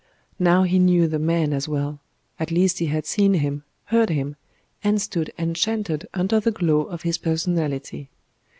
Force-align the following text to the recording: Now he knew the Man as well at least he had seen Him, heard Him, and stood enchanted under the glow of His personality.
Now 0.39 0.63
he 0.63 0.79
knew 0.79 1.05
the 1.07 1.19
Man 1.19 1.53
as 1.53 1.67
well 1.67 1.99
at 2.39 2.49
least 2.49 2.79
he 2.79 2.87
had 2.87 3.05
seen 3.05 3.35
Him, 3.35 3.63
heard 3.85 4.09
Him, 4.09 4.35
and 4.83 4.99
stood 4.99 5.31
enchanted 5.37 6.07
under 6.11 6.39
the 6.39 6.49
glow 6.49 6.81
of 6.81 7.03
His 7.03 7.19
personality. 7.19 8.09